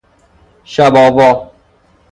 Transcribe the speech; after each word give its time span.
شب 0.63 0.95
آوا 0.95 1.51